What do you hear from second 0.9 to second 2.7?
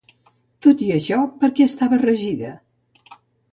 això, per què estava regida?